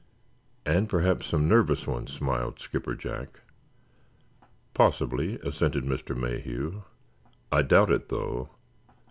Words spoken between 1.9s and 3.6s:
smiled Skipper Jack.